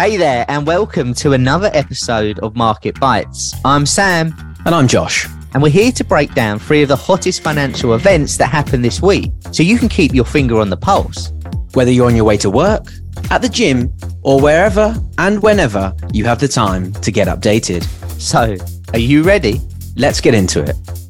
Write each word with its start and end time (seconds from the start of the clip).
Hey 0.00 0.16
there, 0.16 0.44
and 0.46 0.64
welcome 0.64 1.12
to 1.14 1.32
another 1.32 1.72
episode 1.74 2.38
of 2.38 2.54
Market 2.54 3.00
Bites. 3.00 3.52
I'm 3.64 3.84
Sam. 3.84 4.32
And 4.64 4.72
I'm 4.72 4.86
Josh. 4.86 5.26
And 5.54 5.60
we're 5.60 5.70
here 5.70 5.90
to 5.90 6.04
break 6.04 6.34
down 6.34 6.60
three 6.60 6.82
of 6.82 6.88
the 6.88 6.94
hottest 6.94 7.42
financial 7.42 7.94
events 7.94 8.36
that 8.36 8.46
happened 8.46 8.84
this 8.84 9.02
week 9.02 9.32
so 9.50 9.64
you 9.64 9.76
can 9.76 9.88
keep 9.88 10.14
your 10.14 10.24
finger 10.24 10.60
on 10.60 10.70
the 10.70 10.76
pulse. 10.76 11.32
Whether 11.74 11.90
you're 11.90 12.06
on 12.06 12.14
your 12.14 12.24
way 12.24 12.36
to 12.36 12.48
work, 12.48 12.92
at 13.32 13.42
the 13.42 13.48
gym, 13.48 13.92
or 14.22 14.40
wherever 14.40 14.94
and 15.18 15.42
whenever 15.42 15.92
you 16.12 16.24
have 16.26 16.38
the 16.38 16.46
time 16.46 16.92
to 16.92 17.10
get 17.10 17.26
updated. 17.26 17.82
So, 18.20 18.56
are 18.92 19.00
you 19.00 19.24
ready? 19.24 19.60
Let's 19.96 20.20
get 20.20 20.32
into 20.32 20.62
it. 20.62 20.76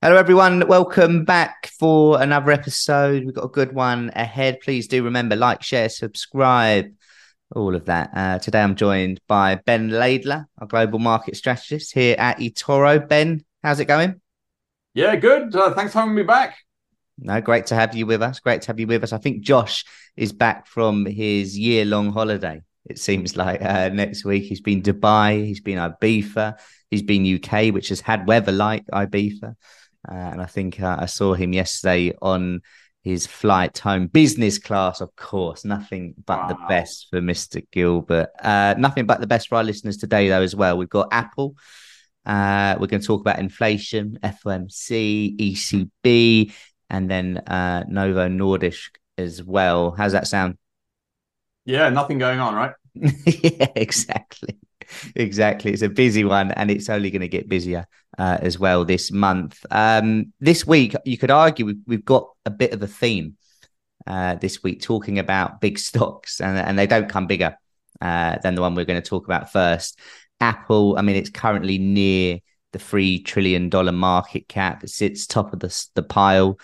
Hello, 0.00 0.14
everyone. 0.14 0.68
Welcome 0.68 1.24
back 1.24 1.72
for 1.76 2.22
another 2.22 2.52
episode. 2.52 3.24
We've 3.24 3.34
got 3.34 3.46
a 3.46 3.48
good 3.48 3.72
one 3.72 4.12
ahead. 4.14 4.60
Please 4.60 4.86
do 4.86 5.02
remember 5.02 5.34
like, 5.34 5.60
share, 5.64 5.88
subscribe, 5.88 6.92
all 7.56 7.74
of 7.74 7.86
that. 7.86 8.10
Uh, 8.14 8.38
today, 8.38 8.62
I'm 8.62 8.76
joined 8.76 9.20
by 9.26 9.56
Ben 9.56 9.90
Laidler, 9.90 10.46
our 10.58 10.68
global 10.68 11.00
market 11.00 11.36
strategist 11.36 11.92
here 11.94 12.14
at 12.16 12.38
eToro. 12.38 13.08
Ben, 13.08 13.44
how's 13.64 13.80
it 13.80 13.86
going? 13.86 14.20
Yeah, 14.94 15.16
good. 15.16 15.56
Uh, 15.56 15.74
thanks 15.74 15.94
for 15.94 15.98
having 15.98 16.14
me 16.14 16.22
back. 16.22 16.58
No, 17.18 17.40
great 17.40 17.66
to 17.66 17.74
have 17.74 17.96
you 17.96 18.06
with 18.06 18.22
us. 18.22 18.38
Great 18.38 18.62
to 18.62 18.66
have 18.68 18.78
you 18.78 18.86
with 18.86 19.02
us. 19.02 19.12
I 19.12 19.18
think 19.18 19.42
Josh 19.42 19.84
is 20.16 20.32
back 20.32 20.68
from 20.68 21.06
his 21.06 21.58
year 21.58 21.84
long 21.84 22.12
holiday. 22.12 22.62
It 22.88 23.00
seems 23.00 23.36
like 23.36 23.60
uh, 23.60 23.88
next 23.88 24.24
week 24.24 24.44
he's 24.44 24.60
been 24.60 24.80
Dubai, 24.80 25.44
he's 25.44 25.60
been 25.60 25.78
Ibiza, 25.78 26.56
he's 26.88 27.02
been 27.02 27.26
UK, 27.34 27.74
which 27.74 27.88
has 27.88 28.00
had 28.00 28.28
weather 28.28 28.52
like 28.52 28.86
Ibiza. 28.86 29.56
Uh, 30.10 30.14
and 30.14 30.42
I 30.42 30.46
think 30.46 30.80
uh, 30.80 30.96
I 31.00 31.06
saw 31.06 31.34
him 31.34 31.52
yesterday 31.52 32.14
on 32.22 32.60
his 33.02 33.26
flight 33.26 33.78
home, 33.78 34.06
business 34.06 34.58
class, 34.58 35.00
of 35.00 35.14
course. 35.16 35.64
Nothing 35.64 36.14
but 36.24 36.38
wow. 36.38 36.48
the 36.48 36.58
best 36.68 37.08
for 37.10 37.20
Mr. 37.20 37.64
Gilbert. 37.70 38.30
Uh, 38.42 38.74
nothing 38.78 39.06
but 39.06 39.20
the 39.20 39.26
best 39.26 39.48
for 39.48 39.56
our 39.56 39.64
listeners 39.64 39.96
today, 39.96 40.28
though, 40.28 40.42
as 40.42 40.54
well. 40.54 40.76
We've 40.76 40.88
got 40.88 41.08
Apple. 41.12 41.56
Uh, 42.26 42.76
we're 42.78 42.86
going 42.86 43.00
to 43.00 43.06
talk 43.06 43.20
about 43.20 43.38
inflation, 43.38 44.18
FOMC, 44.22 45.38
ECB, 45.38 46.52
and 46.90 47.10
then 47.10 47.38
uh, 47.38 47.84
Novo 47.88 48.28
Nordisk 48.28 48.90
as 49.16 49.42
well. 49.42 49.92
How's 49.92 50.12
that 50.12 50.26
sound? 50.26 50.58
Yeah, 51.64 51.88
nothing 51.90 52.18
going 52.18 52.40
on, 52.40 52.54
right? 52.54 52.72
yeah, 52.94 53.68
exactly. 53.74 54.58
Exactly. 55.14 55.72
It's 55.72 55.82
a 55.82 55.88
busy 55.88 56.24
one, 56.24 56.50
and 56.52 56.70
it's 56.70 56.88
only 56.88 57.10
going 57.10 57.22
to 57.22 57.28
get 57.28 57.48
busier 57.48 57.86
uh, 58.18 58.38
as 58.40 58.58
well 58.58 58.84
this 58.84 59.10
month. 59.10 59.64
Um, 59.70 60.32
this 60.40 60.66
week, 60.66 60.94
you 61.04 61.18
could 61.18 61.30
argue 61.30 61.66
we've, 61.66 61.82
we've 61.86 62.04
got 62.04 62.28
a 62.44 62.50
bit 62.50 62.72
of 62.72 62.82
a 62.82 62.86
theme 62.86 63.36
uh, 64.06 64.36
this 64.36 64.62
week, 64.62 64.82
talking 64.82 65.18
about 65.18 65.60
big 65.60 65.78
stocks, 65.90 66.40
and, 66.40 66.58
and 66.58 66.78
they 66.78 66.86
don't 66.86 67.08
come 67.08 67.26
bigger 67.26 67.56
uh, 68.00 68.38
than 68.42 68.54
the 68.54 68.60
one 68.60 68.74
we're 68.74 68.84
going 68.84 69.00
to 69.00 69.08
talk 69.08 69.24
about 69.24 69.52
first. 69.52 69.98
Apple, 70.40 70.96
I 70.96 71.02
mean, 71.02 71.16
it's 71.16 71.30
currently 71.30 71.78
near 71.78 72.38
the 72.72 72.78
three 72.78 73.22
trillion 73.22 73.68
dollar 73.68 73.92
market 73.92 74.48
cap. 74.48 74.84
It 74.84 74.90
sits 74.90 75.26
top 75.26 75.52
of 75.52 75.60
the 75.60 75.86
the 75.94 76.02
pile. 76.02 76.58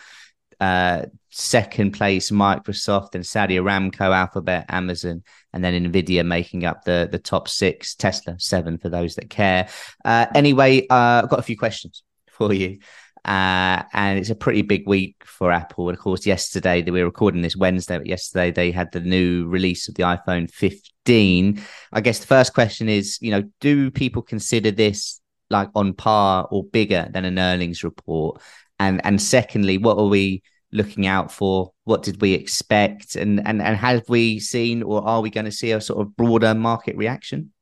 Uh, 0.61 1.07
second 1.31 1.91
place 1.91 2.31
Microsoft 2.31 3.15
and 3.15 3.27
Saudi 3.27 3.57
Aramco, 3.57 4.15
Alphabet, 4.15 4.67
Amazon, 4.69 5.23
and 5.53 5.65
then 5.65 5.85
Nvidia 5.85 6.25
making 6.25 6.65
up 6.65 6.85
the 6.85 7.09
the 7.11 7.19
top 7.19 7.49
six. 7.49 7.95
Tesla 7.95 8.39
seven 8.39 8.79
for 8.79 8.89
those 8.89 9.17
that 9.17 9.31
care. 9.31 9.69
Uh, 10.05 10.27
anyway, 10.35 10.87
uh, 10.89 11.23
I've 11.23 11.31
got 11.31 11.41
a 11.41 11.43
few 11.43 11.59
questions 11.59 12.03
for 12.29 12.53
you. 12.53 12.79
Uh, 13.25 13.83
and 13.95 14.19
it's 14.19 14.29
a 14.29 14.35
pretty 14.35 14.61
big 14.61 14.87
week 14.87 15.17
for 15.25 15.51
Apple. 15.51 15.89
And 15.89 15.97
of 15.97 16.03
course, 16.03 16.27
yesterday 16.27 16.83
that 16.83 16.93
we 16.93 17.01
were 17.01 17.07
recording 17.07 17.41
this 17.41 17.57
Wednesday, 17.57 17.97
but 17.97 18.07
yesterday 18.07 18.51
they 18.51 18.71
had 18.71 18.93
the 18.93 19.01
new 19.01 19.47
release 19.47 19.89
of 19.89 19.95
the 19.95 20.03
iPhone 20.03 20.51
15. 20.51 21.63
I 21.93 22.01
guess 22.03 22.19
the 22.19 22.27
first 22.27 22.53
question 22.53 22.89
is, 22.89 23.19
you 23.23 23.31
know, 23.31 23.45
do 23.61 23.91
people 23.91 24.21
consider 24.21 24.71
this 24.71 25.21
like 25.49 25.71
on 25.75 25.95
par 25.95 26.47
or 26.51 26.65
bigger 26.65 27.09
than 27.13 27.25
an 27.25 27.39
earnings 27.39 27.83
report? 27.83 28.43
And 28.84 29.00
and 29.05 29.21
secondly, 29.21 29.78
what 29.78 29.99
are 29.99 30.06
we 30.06 30.43
looking 30.72 31.06
out 31.06 31.33
for? 31.33 31.72
What 31.84 32.03
did 32.03 32.21
we 32.21 32.34
expect? 32.34 33.17
And 33.17 33.41
and 33.47 33.62
and 33.62 33.77
have 33.77 34.03
we 34.09 34.41
seen 34.41 34.83
or 34.83 35.03
are 35.06 35.22
we 35.22 35.31
going 35.31 35.47
to 35.47 35.53
see 35.53 35.72
a 35.72 35.81
sort 35.81 36.03
of 36.03 36.15
broader 36.17 36.55
market 36.55 36.97
reaction? 36.97 37.53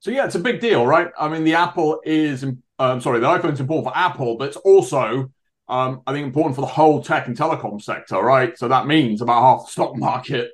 So 0.00 0.10
yeah, 0.10 0.26
it's 0.26 0.34
a 0.34 0.40
big 0.40 0.60
deal, 0.60 0.84
right? 0.84 1.08
I 1.16 1.28
mean, 1.28 1.44
the 1.44 1.54
Apple 1.54 2.00
is, 2.04 2.42
um, 2.80 3.00
sorry, 3.00 3.20
the 3.20 3.28
iPhone's 3.28 3.60
important 3.60 3.86
for 3.86 3.96
Apple, 3.96 4.36
but 4.36 4.48
it's 4.48 4.56
also, 4.56 5.30
um, 5.68 6.02
I 6.08 6.12
think, 6.12 6.26
important 6.26 6.56
for 6.56 6.62
the 6.62 6.66
whole 6.66 7.00
tech 7.00 7.28
and 7.28 7.36
telecom 7.36 7.80
sector, 7.80 8.20
right? 8.20 8.58
So 8.58 8.66
that 8.66 8.88
means 8.88 9.22
about 9.22 9.42
half 9.42 9.66
the 9.66 9.70
stock 9.70 9.96
market. 9.96 10.50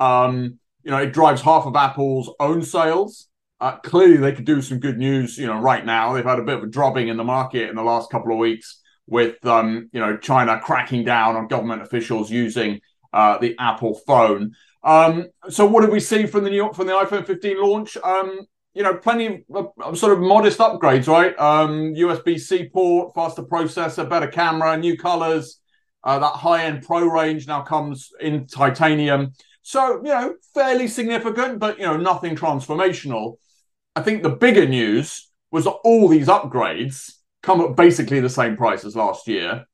Um, 0.00 0.58
you 0.82 0.90
know, 0.90 0.96
it 0.96 1.12
drives 1.12 1.42
half 1.42 1.66
of 1.66 1.76
Apple's 1.76 2.32
own 2.40 2.62
sales. 2.62 3.28
Uh, 3.60 3.76
clearly, 3.76 4.16
they 4.16 4.32
could 4.32 4.46
do 4.46 4.62
some 4.62 4.78
good 4.78 4.96
news. 4.96 5.36
You 5.36 5.46
know, 5.46 5.60
right 5.60 5.84
now 5.84 6.14
they've 6.14 6.24
had 6.24 6.38
a 6.38 6.44
bit 6.44 6.56
of 6.56 6.62
a 6.62 6.66
dropping 6.66 7.08
in 7.08 7.18
the 7.18 7.24
market 7.24 7.68
in 7.68 7.76
the 7.76 7.82
last 7.82 8.10
couple 8.10 8.32
of 8.32 8.38
weeks 8.38 8.80
with 9.06 9.44
um, 9.46 9.88
you 9.92 10.00
know 10.00 10.16
China 10.16 10.60
cracking 10.62 11.04
down 11.04 11.36
on 11.36 11.48
government 11.48 11.82
officials 11.82 12.30
using 12.30 12.80
uh, 13.12 13.38
the 13.38 13.56
Apple 13.58 13.94
phone. 14.06 14.54
Um, 14.82 15.26
so 15.48 15.66
what 15.66 15.80
did 15.80 15.90
we 15.90 16.00
see 16.00 16.26
from 16.26 16.44
the 16.44 16.50
new 16.50 16.72
from 16.72 16.86
the 16.86 16.92
iPhone 16.92 17.26
15 17.26 17.62
launch? 17.62 17.96
Um, 18.02 18.46
you 18.74 18.82
know, 18.82 18.94
plenty 18.94 19.44
of 19.54 19.68
uh, 19.82 19.94
sort 19.94 20.12
of 20.12 20.20
modest 20.20 20.58
upgrades, 20.58 21.08
right? 21.08 21.36
Um, 21.38 21.94
USB-C 21.94 22.68
port, 22.68 23.14
faster 23.14 23.42
processor, 23.42 24.08
better 24.08 24.26
camera, 24.26 24.76
new 24.76 24.98
colors. 24.98 25.60
Uh, 26.04 26.18
that 26.18 26.34
high-end 26.34 26.84
Pro 26.84 27.06
range 27.06 27.48
now 27.48 27.62
comes 27.62 28.10
in 28.20 28.46
titanium. 28.46 29.32
So 29.62 29.96
you 29.96 30.10
know, 30.10 30.34
fairly 30.54 30.86
significant, 30.86 31.58
but 31.58 31.78
you 31.78 31.86
know, 31.86 31.96
nothing 31.96 32.36
transformational. 32.36 33.38
I 33.96 34.02
think 34.02 34.22
the 34.22 34.30
bigger 34.30 34.68
news 34.68 35.30
was 35.50 35.64
that 35.64 35.70
all 35.70 36.06
these 36.06 36.28
upgrades 36.28 37.15
come 37.46 37.60
at 37.60 37.76
basically 37.76 38.18
the 38.18 38.28
same 38.28 38.56
price 38.56 38.84
as 38.84 38.96
last 38.96 39.28
year. 39.28 39.64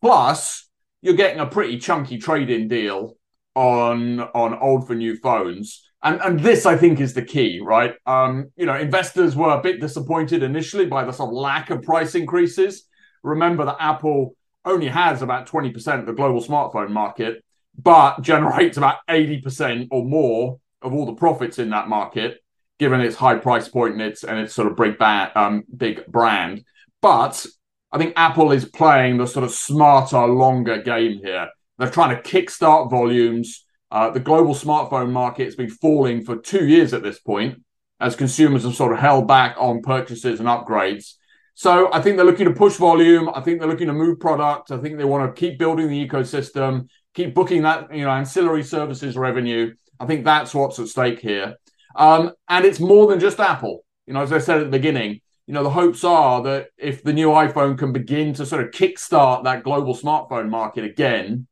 Plus, 0.00 0.66
you're 1.02 1.14
getting 1.14 1.40
a 1.40 1.46
pretty 1.46 1.78
chunky 1.78 2.16
trade-in 2.16 2.68
deal 2.68 3.16
on 3.54 4.20
on 4.20 4.54
old 4.54 4.86
for 4.86 4.94
new 4.94 5.14
phones. 5.16 5.84
And 6.02 6.20
and 6.22 6.40
this 6.40 6.64
I 6.64 6.76
think 6.76 7.00
is 7.00 7.12
the 7.12 7.22
key, 7.22 7.60
right? 7.62 7.94
Um, 8.06 8.50
you 8.56 8.64
know, 8.64 8.76
investors 8.76 9.36
were 9.36 9.50
a 9.50 9.60
bit 9.60 9.80
disappointed 9.80 10.42
initially 10.42 10.86
by 10.86 11.04
the 11.04 11.12
sort 11.12 11.28
of 11.28 11.34
lack 11.34 11.68
of 11.70 11.82
price 11.82 12.14
increases. 12.14 12.84
Remember 13.22 13.64
that 13.66 13.76
Apple 13.78 14.34
only 14.64 14.88
has 14.88 15.20
about 15.22 15.46
20% 15.46 16.00
of 16.00 16.06
the 16.06 16.12
global 16.12 16.40
smartphone 16.40 16.90
market, 16.90 17.44
but 17.76 18.20
generates 18.22 18.78
about 18.78 18.98
80% 19.08 19.88
or 19.90 20.04
more 20.04 20.58
of 20.80 20.94
all 20.94 21.04
the 21.04 21.14
profits 21.14 21.58
in 21.58 21.70
that 21.70 21.88
market, 21.88 22.38
given 22.78 23.00
its 23.00 23.16
high 23.16 23.36
price 23.36 23.68
point 23.68 23.94
and 23.94 24.02
its 24.02 24.24
and 24.24 24.38
its 24.38 24.54
sort 24.54 24.70
of 24.70 24.76
big 24.76 24.96
um, 25.36 25.64
big 25.76 26.06
brand. 26.06 26.64
But 27.00 27.46
I 27.92 27.98
think 27.98 28.14
Apple 28.16 28.52
is 28.52 28.64
playing 28.64 29.18
the 29.18 29.26
sort 29.26 29.44
of 29.44 29.52
smarter, 29.52 30.26
longer 30.26 30.82
game 30.82 31.20
here. 31.22 31.48
They're 31.78 31.90
trying 31.90 32.16
to 32.16 32.22
kickstart 32.22 32.90
volumes. 32.90 33.64
Uh, 33.90 34.10
the 34.10 34.20
global 34.20 34.54
smartphone 34.54 35.10
market 35.10 35.44
has 35.44 35.56
been 35.56 35.70
falling 35.70 36.24
for 36.24 36.36
two 36.36 36.66
years 36.66 36.92
at 36.92 37.02
this 37.02 37.18
point 37.18 37.62
as 38.00 38.16
consumers 38.16 38.64
have 38.64 38.74
sort 38.74 38.92
of 38.92 38.98
held 38.98 39.26
back 39.26 39.56
on 39.58 39.82
purchases 39.82 40.40
and 40.40 40.48
upgrades. 40.48 41.14
So 41.54 41.92
I 41.92 42.00
think 42.00 42.16
they're 42.16 42.26
looking 42.26 42.46
to 42.46 42.54
push 42.54 42.76
volume. 42.76 43.28
I 43.34 43.40
think 43.40 43.58
they're 43.58 43.68
looking 43.68 43.88
to 43.88 43.92
move 43.92 44.20
product. 44.20 44.70
I 44.70 44.78
think 44.78 44.96
they 44.96 45.04
want 45.04 45.34
to 45.34 45.40
keep 45.40 45.58
building 45.58 45.88
the 45.88 46.06
ecosystem, 46.06 46.88
keep 47.14 47.34
booking 47.34 47.62
that 47.62 47.92
you 47.92 48.04
know 48.04 48.10
ancillary 48.10 48.62
services 48.62 49.16
revenue. 49.16 49.74
I 49.98 50.06
think 50.06 50.24
that's 50.24 50.54
what's 50.54 50.78
at 50.78 50.88
stake 50.88 51.18
here. 51.18 51.56
Um, 51.96 52.32
and 52.48 52.64
it's 52.64 52.78
more 52.78 53.08
than 53.08 53.18
just 53.18 53.40
Apple. 53.40 53.84
You 54.06 54.14
know, 54.14 54.22
as 54.22 54.32
I 54.32 54.38
said 54.38 54.58
at 54.58 54.64
the 54.64 54.70
beginning, 54.70 55.20
you 55.48 55.54
know, 55.54 55.62
the 55.62 55.70
hopes 55.70 56.04
are 56.04 56.42
that 56.42 56.68
if 56.76 57.02
the 57.02 57.14
new 57.14 57.28
iPhone 57.28 57.78
can 57.78 57.90
begin 57.90 58.34
to 58.34 58.44
sort 58.44 58.62
of 58.62 58.70
kickstart 58.70 59.44
that 59.44 59.64
global 59.64 59.96
smartphone 59.96 60.50
market 60.50 60.84
again, 60.84 61.46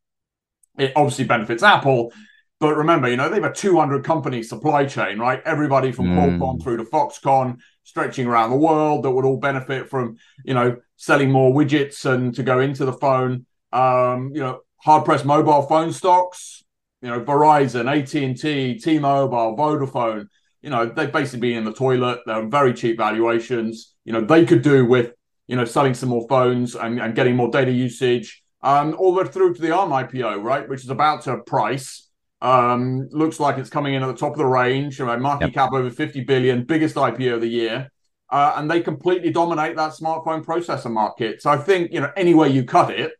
it 0.78 0.93
obviously 0.94 1.25
benefits 1.25 1.62
Apple. 1.62 2.12
But 2.60 2.76
remember, 2.76 3.08
you 3.08 3.16
know, 3.16 3.31
they 3.31 3.40
have 3.40 3.50
a 3.50 3.54
200 3.54 4.04
company 4.04 4.43
supply 4.43 4.84
chain, 4.84 5.19
right? 5.19 5.40
Everybody 5.46 5.93
from 5.93 6.08
mm. 6.08 6.38
Qualcomm 6.38 6.62
through 6.62 6.76
to 6.76 6.84
Foxconn, 6.84 7.56
stretching 7.84 8.26
around 8.26 8.50
the 8.50 8.56
world 8.56 9.02
that 9.02 9.10
would 9.10 9.25
all 9.25 9.38
benefit 9.38 9.88
from, 9.88 10.19
you 10.44 10.52
know, 10.52 10.76
selling 10.96 11.31
more 11.31 11.54
widgets 11.54 12.04
and 12.04 12.34
to 12.34 12.43
go 12.43 12.60
into 12.60 12.84
the 12.84 12.93
phone. 12.93 13.46
Um, 13.72 14.31
you 14.34 14.40
know, 14.40 14.60
hard 14.76 15.06
pressed 15.06 15.25
mobile 15.25 15.62
phone 15.62 15.94
stocks, 15.94 16.62
you 17.00 17.08
know, 17.08 17.22
Verizon, 17.22 17.90
AT&T, 17.90 18.78
T-Mobile, 18.78 19.56
Vodafone, 19.56 20.28
you 20.67 20.71
know, 20.71 20.85
they've 20.85 21.13
basically 21.13 21.39
been 21.39 21.59
in 21.59 21.65
the 21.65 21.73
toilet. 21.73 22.23
They're 22.27 22.49
very 22.49 22.75
cheap 22.75 22.97
valuations. 22.97 23.95
You 24.05 24.13
know, 24.13 24.21
they 24.21 24.45
could 24.45 24.63
do 24.63 24.85
with, 24.85 25.13
you 25.47 25.55
know, 25.55 25.65
selling 25.65 25.95
some 25.95 26.09
more 26.09 26.27
phones 26.29 26.75
and, 26.75 27.01
and 27.01 27.15
getting 27.15 27.37
more 27.37 27.53
data 27.53 27.71
usage. 27.71 28.43
Um, 28.63 28.97
all 28.99 29.15
the 29.15 29.23
way 29.23 29.29
through 29.29 29.55
to 29.55 29.63
the 29.63 29.71
ARM 29.71 29.91
IPO, 29.91 30.43
right, 30.43 30.69
which 30.69 30.83
is 30.83 30.91
about 30.91 31.23
to 31.23 31.39
price. 31.39 32.09
Um, 32.43 33.09
looks 33.13 33.39
like 33.39 33.59
it's 33.59 33.71
coming 33.71 33.95
in 33.95 34.03
at 34.03 34.09
the 34.09 34.17
top 34.17 34.33
of 34.33 34.39
the 34.39 34.45
range. 34.45 34.99
You 34.99 35.07
know, 35.07 35.17
market 35.19 35.47
yep. 35.47 35.55
cap 35.55 35.73
over 35.73 35.89
50 35.89 36.25
billion, 36.25 36.65
biggest 36.65 36.97
IPO 36.97 37.35
of 37.35 37.43
the 37.43 37.49
year. 37.49 37.89
Uh, 38.29 38.55
and 38.57 38.69
they 38.69 38.81
completely 38.81 39.31
dominate 39.31 39.77
that 39.77 39.93
smartphone 39.93 40.45
processor 40.45 40.91
market. 40.91 41.43
So 41.43 41.49
I 41.49 41.59
think, 41.59 41.93
you 41.93 42.01
know, 42.01 42.11
any 42.17 42.35
way 42.35 42.49
you 42.49 42.65
cut 42.65 42.91
it, 42.91 43.13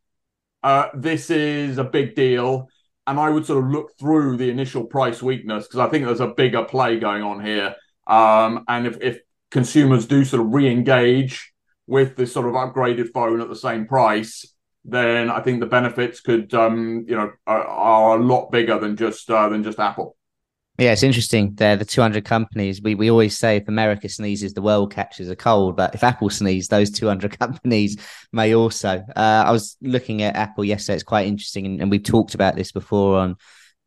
uh, 0.65 0.89
this 0.95 1.31
is 1.31 1.79
a 1.79 1.85
big 1.85 2.17
deal 2.17 2.67
and 3.06 3.20
I 3.20 3.31
would 3.31 3.47
sort 3.47 3.64
of 3.64 3.70
look 3.70 3.97
through 3.99 4.37
the 4.37 4.50
initial 4.50 4.85
price 4.85 5.23
weakness 5.23 5.67
because 5.67 5.81
I 5.81 5.88
think 5.88 6.05
there's 6.05 6.20
a 6.20 6.29
bigger 6.29 6.64
play 6.64 6.99
going 6.99 7.23
on 7.23 7.44
here. 7.44 7.75
Um, 8.06 8.64
and 8.69 8.87
if, 8.87 8.99
if 9.00 9.20
consumers 9.50 10.06
do 10.06 10.25
sort 10.25 10.43
of 10.43 10.53
re-engage 10.53 11.53
with 11.87 12.17
this 12.17 12.32
sort 12.32 12.47
of 12.47 12.55
upgraded 12.55 13.12
phone 13.12 13.41
at 13.41 13.49
the 13.49 13.56
same 13.56 13.87
price, 13.87 14.44
then 14.85 15.31
I 15.31 15.41
think 15.41 15.61
the 15.61 15.67
benefits 15.67 16.20
could, 16.20 16.53
um, 16.55 17.05
you 17.08 17.17
know, 17.17 17.32
are, 17.47 17.64
are, 17.64 18.19
a 18.19 18.23
lot 18.23 18.50
bigger 18.50 18.79
than 18.79 18.97
just 18.97 19.29
uh, 19.31 19.49
than 19.49 19.62
just 19.62 19.79
Apple. 19.79 20.17
Yeah, 20.78 20.93
it's 20.93 21.02
interesting. 21.02 21.55
They're 21.55 21.76
the 21.76 21.87
200 21.87 22.25
companies. 22.25 22.82
We 22.82 22.94
we 22.94 23.11
always 23.11 23.37
say 23.37 23.56
if 23.56 23.69
America 23.69 24.08
sneezes, 24.08 24.52
the 24.52 24.61
world 24.62 24.93
catches 24.93 25.31
a 25.31 25.37
cold. 25.37 25.76
But 25.76 25.94
if 25.94 26.05
Apple 26.05 26.28
sneezes, 26.28 26.69
those 26.69 26.90
200 26.90 27.38
companies 27.38 27.96
may 28.32 28.55
also. 28.55 29.02
Uh, 29.17 29.44
I 29.46 29.52
was 29.52 29.76
looking 29.81 30.23
at 30.23 30.37
Apple 30.37 30.64
yesterday. 30.64 30.96
It's 30.96 31.02
quite 31.02 31.26
interesting, 31.26 31.64
and, 31.64 31.81
and 31.81 31.90
we've 31.90 32.02
talked 32.02 32.34
about 32.34 32.56
this 32.56 32.73
before 32.73 33.19
on 33.19 33.37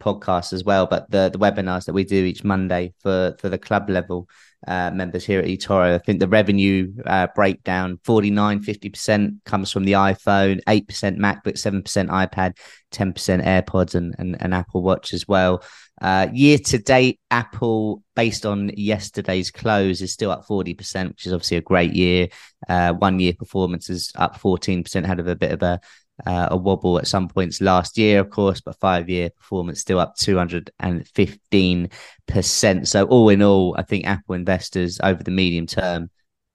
podcasts 0.01 0.51
as 0.51 0.63
well. 0.63 0.87
But 0.87 1.11
the 1.11 1.29
the 1.29 1.37
webinars 1.39 1.85
that 1.85 1.93
we 1.93 2.05
do 2.05 2.25
each 2.25 2.43
Monday 2.43 2.93
for 3.01 3.35
for 3.39 3.49
the 3.49 3.59
club 3.59 3.89
level 3.89 4.27
uh, 4.67 4.91
members 4.91 5.25
here 5.25 5.39
at 5.39 5.45
eToro, 5.45 5.95
I 5.95 5.97
think 5.99 6.19
the 6.19 6.27
revenue 6.27 6.91
uh, 7.05 7.27
breakdown 7.33 7.99
49, 8.03 8.63
50% 8.63 9.43
comes 9.45 9.71
from 9.71 9.85
the 9.85 9.93
iPhone, 9.93 10.59
8% 10.67 10.85
MacBook, 11.17 11.55
7% 11.55 11.83
iPad, 11.83 12.57
10% 12.91 13.45
AirPods, 13.45 13.95
and, 13.95 14.15
and, 14.17 14.35
and 14.41 14.53
Apple 14.53 14.83
Watch 14.83 15.13
as 15.13 15.27
well. 15.27 15.63
Uh, 16.01 16.27
year 16.33 16.57
to 16.57 16.77
date, 16.77 17.19
Apple, 17.31 18.03
based 18.15 18.45
on 18.45 18.71
yesterday's 18.75 19.51
close, 19.51 20.01
is 20.01 20.13
still 20.13 20.31
up 20.31 20.45
40%, 20.45 21.09
which 21.09 21.25
is 21.25 21.33
obviously 21.33 21.57
a 21.57 21.61
great 21.61 21.93
year. 21.93 22.27
Uh, 22.67 22.93
one 22.93 23.19
year 23.19 23.33
performance 23.37 23.89
is 23.89 24.11
up 24.15 24.39
14%, 24.39 25.05
had 25.05 25.19
of 25.19 25.27
a 25.27 25.35
bit 25.35 25.51
of 25.51 25.61
a 25.61 25.79
uh, 26.25 26.47
a 26.51 26.57
wobble 26.57 26.99
at 26.99 27.07
some 27.07 27.27
points 27.27 27.61
last 27.61 27.97
year, 27.97 28.19
of 28.19 28.29
course, 28.29 28.61
but 28.61 28.79
five 28.79 29.09
year 29.09 29.29
performance 29.29 29.79
still 29.79 29.99
up 29.99 30.15
215%. 30.17 32.87
So, 32.87 33.05
all 33.05 33.29
in 33.29 33.41
all, 33.41 33.75
I 33.77 33.83
think 33.83 34.05
Apple 34.05 34.35
investors 34.35 34.99
over 35.03 35.23
the 35.23 35.31
medium 35.31 35.65
term 35.65 36.09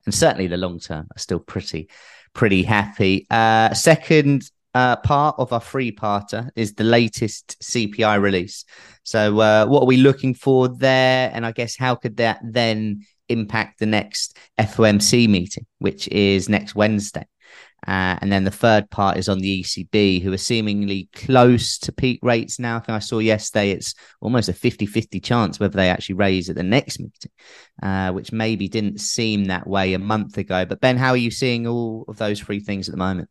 and 0.06 0.14
certainly 0.14 0.46
the 0.46 0.56
long 0.56 0.78
term 0.78 1.08
are 1.14 1.19
still 1.19 1.40
pretty, 1.40 1.88
pretty 2.32 2.62
happy. 2.62 3.26
Uh, 3.31 3.75
second 3.75 4.49
uh, 4.75 4.96
part 4.96 5.37
of 5.38 5.52
our 5.52 5.61
free 5.61 5.93
parter 5.93 6.50
is 6.56 6.75
the 6.75 6.84
latest 6.84 7.56
CPI 7.62 8.20
release. 8.20 8.64
So, 9.05 9.40
uh, 9.40 9.67
what 9.67 9.82
are 9.82 9.87
we 9.87 9.99
looking 9.99 10.34
for 10.34 10.69
there? 10.69 11.31
And 11.32 11.46
I 11.46 11.52
guess 11.52 11.76
how 11.76 11.94
could 11.94 12.17
that 12.19 12.40
then 12.43 13.05
impact 13.28 13.78
the 13.78 13.87
next 13.87 14.37
FOMC 14.58 15.28
meeting, 15.28 15.67
which 15.78 16.08
is 16.08 16.49
next 16.49 16.75
Wednesday? 16.75 17.26
Uh, 17.86 18.16
and 18.20 18.32
then 18.32 18.44
the 18.44 18.50
third 18.50 18.90
part 18.90 19.16
is 19.16 19.28
on 19.28 19.38
the 19.38 19.62
ECB, 19.62 20.22
who 20.22 20.32
are 20.32 20.38
seemingly 20.38 21.08
close 21.14 21.78
to 21.78 21.92
peak 21.92 22.20
rates 22.22 22.58
now. 22.58 22.76
I 22.76 22.81
think 22.81 22.96
I 22.96 23.00
saw 23.00 23.19
yesterday 23.19 23.70
it's 23.70 23.94
almost 24.20 24.48
a 24.48 24.52
50 24.52 24.86
50 24.86 25.20
chance 25.20 25.60
whether 25.60 25.76
they 25.76 25.90
actually 25.90 26.16
raise 26.16 26.48
at 26.48 26.56
the 26.56 26.62
next 26.62 26.98
meeting, 26.98 27.31
uh, 27.82 28.12
which 28.12 28.32
maybe 28.32 28.69
didn't 28.69 29.00
seem 29.00 29.46
that 29.46 29.66
way 29.66 29.94
a 29.94 29.98
month 29.98 30.38
ago. 30.38 30.64
But 30.64 30.81
Ben, 30.81 30.96
how 30.96 31.10
are 31.10 31.16
you 31.16 31.31
seeing 31.31 31.66
all 31.66 32.04
of 32.08 32.16
those 32.16 32.40
three 32.40 32.60
things 32.60 32.88
at 32.88 32.92
the 32.92 32.98
moment? 32.98 33.28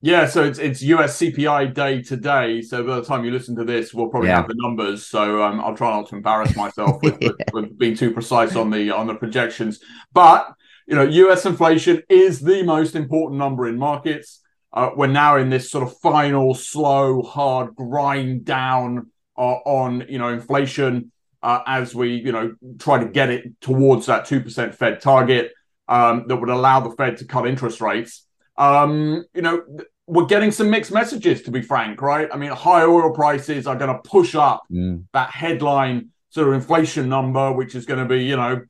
Yeah, 0.00 0.26
so 0.26 0.44
it's 0.44 0.60
it's 0.60 0.80
US 0.82 1.18
CPI 1.18 1.74
day 1.74 2.02
today. 2.02 2.62
So 2.62 2.84
by 2.84 2.96
the 2.96 3.04
time 3.04 3.24
you 3.24 3.32
listen 3.32 3.56
to 3.56 3.64
this, 3.64 3.92
we'll 3.92 4.08
probably 4.08 4.28
yeah. 4.28 4.36
have 4.36 4.48
the 4.48 4.54
numbers. 4.56 5.06
So 5.06 5.42
um, 5.42 5.60
I'll 5.60 5.76
try 5.76 5.90
not 5.90 6.08
to 6.10 6.16
embarrass 6.16 6.54
myself 6.54 7.02
with, 7.02 7.18
yeah. 7.20 7.30
with, 7.30 7.36
with, 7.52 7.78
being 7.78 7.96
too 7.96 8.12
precise 8.12 8.54
on 8.54 8.70
the 8.70 8.92
on 8.92 9.08
the 9.08 9.14
projections. 9.14 9.80
But 10.12 10.52
you 10.88 10.96
know, 10.96 11.02
US 11.02 11.44
inflation 11.44 12.02
is 12.08 12.40
the 12.40 12.62
most 12.62 12.96
important 12.96 13.38
number 13.38 13.68
in 13.68 13.76
markets. 13.78 14.40
Uh, 14.72 14.90
we're 14.96 15.06
now 15.06 15.36
in 15.36 15.50
this 15.50 15.70
sort 15.70 15.86
of 15.86 15.96
final, 15.98 16.54
slow, 16.54 17.22
hard 17.22 17.76
grind 17.76 18.46
down 18.46 19.10
uh, 19.36 19.58
on 19.66 20.06
you 20.08 20.18
know 20.18 20.28
inflation 20.28 21.12
uh, 21.42 21.60
as 21.66 21.94
we 21.94 22.14
you 22.16 22.32
know 22.32 22.54
try 22.78 22.98
to 22.98 23.06
get 23.06 23.28
it 23.28 23.60
towards 23.60 24.06
that 24.06 24.24
two 24.24 24.40
percent 24.40 24.74
Fed 24.74 25.00
target 25.00 25.52
um, 25.88 26.24
that 26.26 26.36
would 26.36 26.48
allow 26.48 26.80
the 26.80 26.90
Fed 26.96 27.18
to 27.18 27.26
cut 27.26 27.46
interest 27.46 27.82
rates. 27.82 28.26
Um, 28.56 29.24
you 29.34 29.42
know, 29.42 29.62
we're 30.06 30.26
getting 30.26 30.50
some 30.50 30.70
mixed 30.70 30.90
messages, 30.90 31.42
to 31.42 31.50
be 31.50 31.60
frank, 31.60 32.00
right? 32.00 32.28
I 32.32 32.38
mean, 32.38 32.50
high 32.50 32.82
oil 32.82 33.12
prices 33.12 33.66
are 33.66 33.76
going 33.76 33.94
to 33.94 34.00
push 34.08 34.34
up 34.34 34.62
mm. 34.72 35.04
that 35.12 35.30
headline 35.30 36.08
sort 36.30 36.48
of 36.48 36.54
inflation 36.54 37.10
number, 37.10 37.52
which 37.52 37.74
is 37.74 37.84
going 37.84 38.00
to 38.00 38.06
be, 38.06 38.24
you 38.24 38.36
know, 38.36 38.62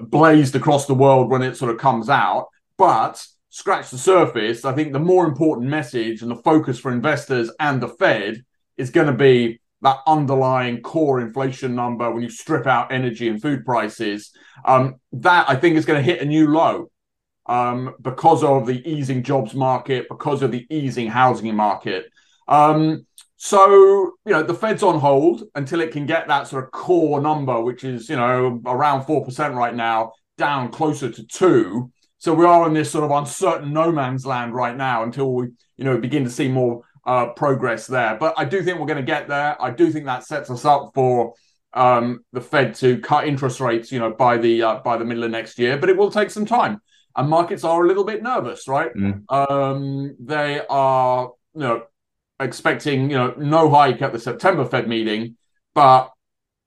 blazed 0.00 0.54
across 0.56 0.86
the 0.86 0.94
world 0.94 1.30
when 1.30 1.42
it 1.42 1.56
sort 1.56 1.70
of 1.70 1.78
comes 1.78 2.08
out. 2.08 2.48
But 2.76 3.24
scratch 3.50 3.90
the 3.90 3.98
surface, 3.98 4.64
I 4.64 4.72
think 4.72 4.92
the 4.92 4.98
more 4.98 5.26
important 5.26 5.68
message 5.68 6.22
and 6.22 6.30
the 6.30 6.36
focus 6.36 6.78
for 6.78 6.92
investors 6.92 7.50
and 7.60 7.80
the 7.80 7.88
Fed 7.88 8.44
is 8.76 8.90
going 8.90 9.08
to 9.08 9.12
be 9.12 9.60
that 9.82 9.98
underlying 10.06 10.80
core 10.80 11.20
inflation 11.20 11.74
number 11.74 12.10
when 12.10 12.22
you 12.22 12.30
strip 12.30 12.66
out 12.66 12.92
energy 12.92 13.28
and 13.28 13.42
food 13.42 13.64
prices. 13.64 14.30
Um, 14.64 14.96
that 15.12 15.50
I 15.50 15.56
think 15.56 15.76
is 15.76 15.84
going 15.84 15.98
to 15.98 16.04
hit 16.04 16.22
a 16.22 16.24
new 16.24 16.48
low 16.48 16.90
um, 17.46 17.94
because 18.00 18.44
of 18.44 18.66
the 18.66 18.88
easing 18.88 19.22
jobs 19.22 19.54
market, 19.54 20.08
because 20.08 20.42
of 20.42 20.52
the 20.52 20.66
easing 20.70 21.08
housing 21.08 21.54
market. 21.54 22.06
Um, 22.48 23.06
so, 23.36 24.12
you 24.24 24.32
know, 24.32 24.42
the 24.42 24.54
Fed's 24.54 24.82
on 24.82 25.00
hold 25.00 25.42
until 25.54 25.80
it 25.80 25.90
can 25.90 26.06
get 26.06 26.28
that 26.28 26.46
sort 26.46 26.64
of 26.64 26.70
core 26.70 27.20
number, 27.20 27.60
which 27.60 27.82
is, 27.82 28.08
you 28.08 28.16
know, 28.16 28.60
around 28.66 29.04
4% 29.04 29.54
right 29.54 29.74
now, 29.74 30.12
down 30.38 30.70
closer 30.70 31.10
to 31.10 31.26
two. 31.26 31.90
So 32.18 32.32
we 32.34 32.44
are 32.44 32.66
in 32.68 32.74
this 32.74 32.90
sort 32.90 33.04
of 33.04 33.10
uncertain 33.10 33.72
no 33.72 33.90
man's 33.90 34.24
land 34.24 34.54
right 34.54 34.76
now 34.76 35.02
until 35.02 35.32
we, 35.32 35.48
you 35.76 35.84
know, 35.84 35.98
begin 35.98 36.22
to 36.22 36.30
see 36.30 36.46
more 36.46 36.82
uh, 37.04 37.30
progress 37.30 37.88
there. 37.88 38.16
But 38.16 38.34
I 38.36 38.44
do 38.44 38.62
think 38.62 38.78
we're 38.78 38.86
going 38.86 38.96
to 38.98 39.02
get 39.02 39.26
there. 39.26 39.60
I 39.60 39.70
do 39.70 39.90
think 39.90 40.06
that 40.06 40.24
sets 40.24 40.48
us 40.48 40.64
up 40.64 40.92
for 40.94 41.34
um, 41.74 42.20
the 42.32 42.40
Fed 42.40 42.76
to 42.76 43.00
cut 43.00 43.26
interest 43.26 43.58
rates, 43.58 43.90
you 43.90 43.98
know, 43.98 44.12
by 44.12 44.36
the 44.36 44.62
uh, 44.62 44.76
by 44.84 44.96
the 44.96 45.04
middle 45.04 45.24
of 45.24 45.32
next 45.32 45.58
year. 45.58 45.76
But 45.76 45.88
it 45.88 45.96
will 45.96 46.12
take 46.12 46.30
some 46.30 46.46
time 46.46 46.80
and 47.16 47.28
markets 47.28 47.64
are 47.64 47.84
a 47.84 47.86
little 47.86 48.04
bit 48.04 48.22
nervous, 48.22 48.68
right? 48.68 48.92
Mm. 48.94 49.24
Um, 49.28 50.16
they 50.18 50.62
are, 50.68 51.30
you 51.54 51.60
know, 51.60 51.82
expecting, 52.44 53.10
you 53.10 53.16
know, 53.16 53.34
no 53.36 53.70
hike 53.70 54.02
at 54.02 54.12
the 54.12 54.18
September 54.18 54.64
Fed 54.64 54.88
meeting, 54.88 55.36
but, 55.74 56.10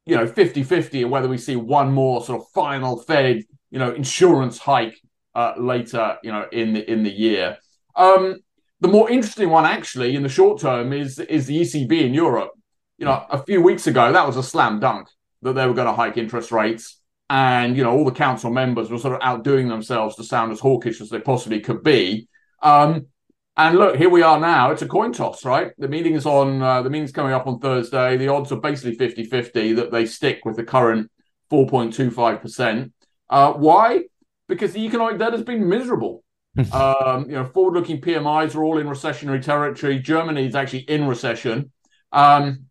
you 0.06 0.16
know, 0.16 0.28
50 0.28 0.64
50 0.64 1.06
whether 1.06 1.28
we 1.28 1.38
see 1.38 1.56
one 1.56 1.92
more 1.92 2.24
sort 2.24 2.42
of 2.42 2.48
final 2.50 2.98
Fed, 2.98 3.44
you 3.72 3.80
know, 3.80 3.92
insurance 3.92 4.58
hike 4.58 4.98
uh, 5.34 5.54
later, 5.58 6.18
you 6.24 6.32
know, 6.32 6.48
in 6.52 6.74
the 6.74 6.92
in 6.92 7.04
the 7.04 7.12
year. 7.12 7.58
Um, 7.96 8.40
the 8.82 8.88
more 8.88 9.10
interesting 9.10 9.50
one, 9.50 9.66
actually, 9.66 10.16
in 10.16 10.24
the 10.24 10.30
short 10.30 10.62
term, 10.62 10.94
is 10.94 11.20
is 11.20 11.48
the 11.48 11.62
ECB 11.62 12.04
in 12.04 12.14
Europe. 12.14 12.52
You 12.98 13.06
know, 13.06 13.26
a 13.30 13.44
few 13.44 13.62
weeks 13.62 13.88
ago, 13.88 14.12
that 14.12 14.28
was 14.28 14.38
a 14.38 14.44
slam 14.44 14.80
dunk 14.80 15.08
that 15.42 15.54
they 15.54 15.66
were 15.66 15.74
going 15.74 15.88
to 15.88 15.94
hike 15.94 16.18
interest 16.18 16.52
rates 16.52 17.00
and 17.30 17.76
you 17.76 17.84
know 17.84 17.92
all 17.92 18.06
the 18.06 18.12
council 18.12 18.52
members 18.52 18.90
were 18.90 19.00
sort 19.00 19.16
of 19.16 19.22
outdoing 19.22 19.68
themselves 19.68 20.16
to 20.16 20.24
sound 20.24 20.52
as 20.52 20.60
hawkish 20.60 21.02
as 21.02 21.10
they 21.10 21.20
possibly 21.20 21.60
could 21.60 21.84
be. 21.84 22.28
Um, 22.62 23.08
and 23.58 23.78
look, 23.78 23.96
here 23.96 24.10
we 24.10 24.22
are 24.22 24.40
now. 24.40 24.72
It's 24.72 24.82
a 24.82 24.88
coin 24.88 25.14
toss, 25.14 25.46
right? 25.46 25.72
The 25.78 25.88
meeting 25.88 26.14
is 26.16 26.26
on. 26.26 26.62
Uh, 26.62 26.82
the 26.82 26.90
meeting's 26.90 27.12
coming 27.12 27.34
up 27.34 27.48
on 27.48 27.60
Thursday. 27.60 28.18
The 28.18 28.28
odds 28.28 28.52
are 28.52 28.60
basically 28.60 28.98
50-50 28.98 29.76
that 29.78 29.92
they 29.92 30.06
stick 30.06 30.46
with 30.46 30.56
the 30.56 30.64
current 30.64 31.12
4.25 31.52 32.42
percent. 32.42 32.94
Uh, 33.30 33.54
why? 33.54 34.04
Because 34.48 34.74
the 34.74 34.86
economic 34.86 35.18
data 35.18 35.32
has 35.32 35.44
been 35.44 35.68
miserable. 35.68 36.24
um, 36.72 37.26
you 37.30 37.36
know, 37.36 37.44
forward-looking 37.44 38.00
PMIs 38.00 38.56
are 38.56 38.64
all 38.64 38.78
in 38.78 38.88
recessionary 38.88 39.42
territory. 39.42 40.00
Germany 40.00 40.46
is 40.46 40.56
actually 40.56 40.80
in 40.80 41.06
recession. 41.06 41.72
Um, 42.12 42.66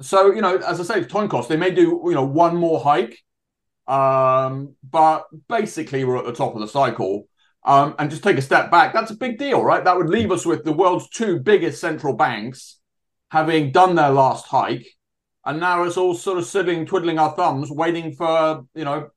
so 0.00 0.32
you 0.32 0.40
know, 0.40 0.56
as 0.56 0.80
I 0.80 0.84
say, 0.84 1.00
it's 1.00 1.12
time 1.12 1.28
cost. 1.28 1.48
They 1.48 1.56
may 1.56 1.70
do 1.70 2.02
you 2.04 2.14
know 2.14 2.24
one 2.24 2.56
more 2.56 2.80
hike 2.80 3.22
um, 3.88 4.74
but 4.88 5.24
basically, 5.48 6.04
we're 6.04 6.18
at 6.18 6.26
the 6.26 6.34
top 6.34 6.54
of 6.54 6.60
the 6.60 6.68
cycle. 6.68 7.26
Um, 7.64 7.94
and 7.98 8.08
just 8.08 8.22
take 8.22 8.38
a 8.38 8.42
step 8.42 8.70
back, 8.70 8.94
that's 8.94 9.10
a 9.10 9.16
big 9.16 9.36
deal, 9.36 9.62
right? 9.62 9.84
That 9.84 9.96
would 9.96 10.08
leave 10.08 10.30
us 10.30 10.46
with 10.46 10.64
the 10.64 10.72
world's 10.72 11.08
two 11.10 11.40
biggest 11.40 11.80
central 11.80 12.14
banks 12.14 12.78
having 13.30 13.72
done 13.72 13.94
their 13.94 14.10
last 14.10 14.46
hike. 14.46 14.86
And 15.44 15.60
now 15.60 15.82
it's 15.82 15.96
all 15.96 16.14
sort 16.14 16.38
of 16.38 16.46
sitting, 16.46 16.86
twiddling 16.86 17.18
our 17.18 17.34
thumbs, 17.34 17.70
waiting 17.70 18.12
for, 18.12 18.64
you 18.74 18.84
know, 18.84 19.10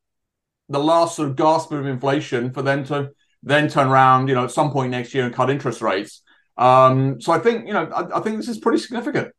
the 0.69 0.79
last 0.79 1.15
sort 1.15 1.29
of 1.29 1.35
gasp 1.35 1.71
of 1.71 1.85
inflation 1.85 2.51
for 2.51 2.61
them 2.61 2.83
to 2.85 3.11
then 3.43 3.69
turn 3.69 3.87
around, 3.87 4.27
you 4.27 4.35
know, 4.35 4.43
at 4.43 4.51
some 4.51 4.71
point 4.71 4.91
next 4.91 5.13
year 5.13 5.25
and 5.25 5.33
cut 5.33 5.49
interest 5.49 5.81
rates. 5.81 6.21
Um, 6.57 7.21
so 7.21 7.31
I 7.31 7.39
think, 7.39 7.67
you 7.67 7.73
know, 7.73 7.85
I, 7.85 8.17
I 8.17 8.21
think 8.21 8.37
this 8.37 8.49
is 8.49 8.59
pretty 8.59 8.79
significant. 8.79 9.31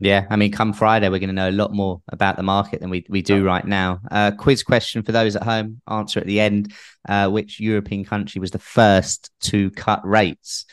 Yeah, 0.00 0.26
I 0.30 0.36
mean, 0.36 0.52
come 0.52 0.72
Friday, 0.72 1.08
we're 1.08 1.18
going 1.18 1.28
to 1.28 1.34
know 1.34 1.48
a 1.48 1.50
lot 1.50 1.72
more 1.72 2.02
about 2.08 2.36
the 2.36 2.44
market 2.44 2.80
than 2.80 2.88
we, 2.88 3.04
we 3.08 3.20
do 3.20 3.44
right 3.44 3.64
now. 3.64 4.00
Uh, 4.08 4.30
quiz 4.30 4.62
question 4.62 5.02
for 5.02 5.10
those 5.10 5.34
at 5.34 5.42
home. 5.42 5.80
Answer 5.88 6.20
at 6.20 6.26
the 6.26 6.40
end. 6.40 6.72
Uh, 7.08 7.28
which 7.28 7.58
European 7.58 8.04
country 8.04 8.38
was 8.40 8.52
the 8.52 8.60
first 8.60 9.32
to 9.40 9.70
cut 9.72 10.06
rates? 10.06 10.66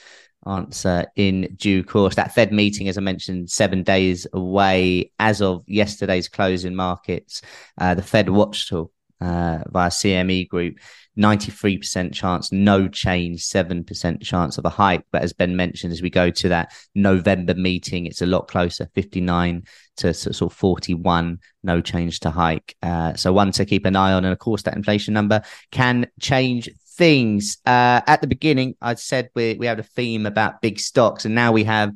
Answer 0.46 1.08
in 1.16 1.56
due 1.56 1.84
course. 1.84 2.16
That 2.16 2.36
Fed 2.36 2.52
meeting, 2.52 2.88
as 2.88 3.00
I 3.00 3.02
mentioned, 3.02 3.50
seven 3.50 3.82
days 3.82 4.28
away 4.32 5.12
as 5.18 5.42
of 5.42 5.64
yesterday's 5.66 6.30
closing 6.30 6.76
markets. 6.76 7.42
Uh, 7.80 7.96
the 7.96 8.04
Fed 8.04 8.30
watch 8.30 8.70
tool 8.70 8.92
uh, 9.22 9.60
via 9.72 9.90
CME 9.90 10.48
Group 10.48 10.78
93% 11.18 12.14
chance, 12.14 12.52
no 12.52 12.88
change, 12.88 13.44
7% 13.44 14.22
chance 14.22 14.58
of 14.58 14.66
a 14.66 14.70
hike. 14.70 15.06
But 15.12 15.22
as 15.22 15.34
Ben 15.34 15.56
mentioned, 15.56 15.94
as 15.94 16.02
we 16.02 16.10
go 16.10 16.30
to 16.30 16.50
that 16.50 16.74
November 16.94 17.56
meeting, 17.56 18.06
it's 18.06 18.22
a 18.22 18.26
lot 18.26 18.48
closer 18.48 18.90
59 18.94 19.64
to 19.98 20.14
sort 20.14 20.42
of 20.42 20.58
41, 20.58 21.40
no 21.64 21.82
change 21.82 22.20
to 22.22 22.32
hike. 22.32 22.76
Uh, 22.82 23.14
so, 23.14 23.32
one 23.32 23.52
to 23.54 23.66
keep 23.66 23.86
an 23.86 23.96
eye 23.96 24.12
on. 24.12 24.26
And 24.26 24.34
of 24.34 24.40
course, 24.40 24.64
that 24.64 24.76
inflation 24.76 25.14
number 25.14 25.42
can 25.72 26.08
change 26.20 26.70
things. 26.98 27.58
Uh, 27.66 28.02
at 28.06 28.22
the 28.22 28.28
beginning, 28.28 28.76
I 28.82 28.96
said 28.96 29.30
we, 29.36 29.56
we 29.56 29.68
had 29.68 29.80
a 29.80 29.84
theme 29.84 30.26
about 30.26 30.62
big 30.62 30.80
stocks, 30.80 31.24
and 31.24 31.34
now 31.34 31.54
we 31.54 31.64
have 31.64 31.92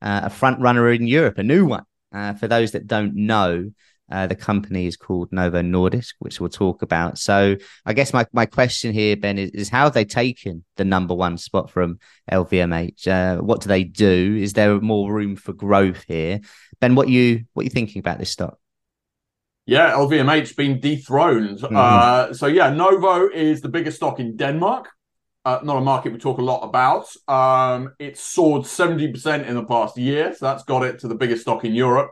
uh, 0.00 0.22
a 0.24 0.30
front 0.30 0.60
runner 0.60 0.90
in 0.90 1.06
Europe, 1.06 1.38
a 1.38 1.42
new 1.42 1.66
one. 1.66 1.84
Uh, 2.10 2.34
for 2.34 2.46
those 2.46 2.72
that 2.72 2.86
don't 2.86 3.14
know, 3.14 3.70
uh, 4.12 4.26
the 4.26 4.36
company 4.36 4.86
is 4.86 4.96
called 4.96 5.32
Novo 5.32 5.62
Nordisk, 5.62 6.14
which 6.18 6.38
we'll 6.38 6.50
talk 6.50 6.82
about. 6.82 7.18
So 7.18 7.56
I 7.86 7.94
guess 7.94 8.12
my, 8.12 8.26
my 8.32 8.44
question 8.44 8.92
here, 8.92 9.16
Ben, 9.16 9.38
is, 9.38 9.50
is 9.50 9.68
how 9.70 9.84
have 9.84 9.94
they 9.94 10.04
taken 10.04 10.64
the 10.76 10.84
number 10.84 11.14
one 11.14 11.38
spot 11.38 11.70
from 11.70 11.98
LVMH? 12.30 13.08
Uh, 13.08 13.42
what 13.42 13.62
do 13.62 13.68
they 13.68 13.84
do? 13.84 14.38
Is 14.38 14.52
there 14.52 14.78
more 14.80 15.10
room 15.10 15.34
for 15.34 15.54
growth 15.54 16.04
here? 16.06 16.40
Ben, 16.78 16.94
what 16.94 17.08
you 17.08 17.44
what 17.54 17.62
are 17.62 17.64
you 17.64 17.70
thinking 17.70 18.00
about 18.00 18.18
this 18.18 18.30
stock? 18.30 18.58
Yeah, 19.64 19.92
LVMH 19.92 20.56
been 20.56 20.78
dethroned. 20.78 21.60
Mm-hmm. 21.60 21.76
Uh, 21.76 22.34
so 22.34 22.48
yeah, 22.48 22.68
Novo 22.68 23.28
is 23.28 23.62
the 23.62 23.68
biggest 23.68 23.96
stock 23.96 24.20
in 24.20 24.36
Denmark. 24.36 24.90
Uh, 25.44 25.58
not 25.64 25.78
a 25.78 25.80
market 25.80 26.12
we 26.12 26.18
talk 26.18 26.38
a 26.38 26.42
lot 26.42 26.62
about. 26.62 27.06
Um, 27.26 27.94
it 27.98 28.18
soared 28.18 28.62
70% 28.62 29.46
in 29.46 29.54
the 29.54 29.64
past 29.64 29.96
year, 29.96 30.34
so 30.34 30.46
that's 30.46 30.64
got 30.64 30.84
it 30.84 31.00
to 31.00 31.08
the 31.08 31.14
biggest 31.14 31.42
stock 31.42 31.64
in 31.64 31.74
Europe. 31.74 32.10